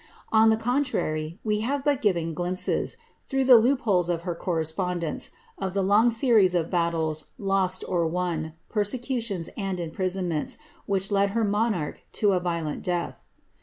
On 0.31 0.49
the 0.49 0.57
contrary, 0.57 1.39
we 1.43 1.59
have 1.59 1.83
but 1.85 2.01
given 2.01 2.33
glimpsei, 2.33 2.95
through 3.27 3.45
the 3.45 3.57
loopholes 3.59 4.09
of 4.09 4.23
her 4.23 4.33
correspondence, 4.33 5.29
of 5.59 5.75
the 5.75 5.83
long 5.83 6.09
series 6.09 6.55
of 6.55 6.71
battles, 6.71 7.25
lost 7.37 7.83
or 7.87 8.07
won, 8.07 8.53
persecutions 8.67 9.47
and 9.55 9.79
imprisonments, 9.79 10.57
which 10.87 11.11
led 11.11 11.29
her 11.37 11.43
monarch 11.43 12.01
to 12.13 12.31
a 12.31 12.39
violent 12.39 12.81
death. 12.81 13.27